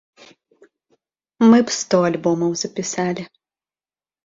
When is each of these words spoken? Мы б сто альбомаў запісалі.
Мы 1.51 1.59
б 1.67 1.77
сто 1.79 1.97
альбомаў 2.11 2.51
запісалі. 2.65 3.23